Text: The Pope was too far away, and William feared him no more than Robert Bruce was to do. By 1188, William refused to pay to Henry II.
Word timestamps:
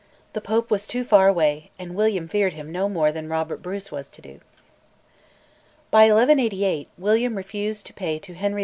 The 0.33 0.41
Pope 0.41 0.71
was 0.71 0.87
too 0.87 1.03
far 1.03 1.27
away, 1.27 1.69
and 1.77 1.93
William 1.93 2.27
feared 2.27 2.53
him 2.53 2.71
no 2.71 2.89
more 2.89 3.11
than 3.11 3.29
Robert 3.29 3.61
Bruce 3.61 3.91
was 3.91 4.09
to 4.09 4.19
do. 4.23 4.39
By 5.91 6.05
1188, 6.05 6.89
William 6.97 7.35
refused 7.37 7.85
to 7.85 7.93
pay 7.93 8.17
to 8.17 8.33
Henry 8.33 8.59
II. 8.59 8.59